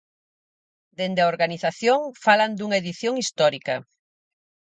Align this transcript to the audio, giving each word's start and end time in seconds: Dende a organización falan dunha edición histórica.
Dende 0.97 1.19
a 1.21 1.29
organización 1.33 1.99
falan 2.25 2.51
dunha 2.57 2.79
edición 2.81 3.13
histórica. 3.21 3.75